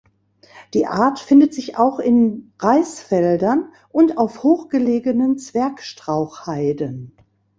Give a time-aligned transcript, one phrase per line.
[0.73, 7.15] Die Art findet sich auch in Reisfeldern und auf hochgelegenen Zwergstrauchheiden.